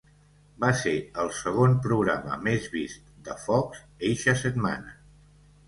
Va 0.61 0.69
ser 0.79 0.93
el 1.23 1.29
segon 1.39 1.75
programa 1.83 2.39
més 2.47 2.67
vist 2.77 3.05
de 3.29 3.39
Fox 3.47 3.85
eixa 4.13 4.37
setmana. 4.43 4.99